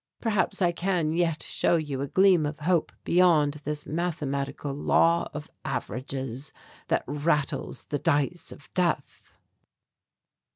[0.19, 5.47] Perhaps I can yet show you a gleam of hope beyond this mathematical law of
[5.63, 6.51] averages
[6.87, 9.31] that rattles the dice of death."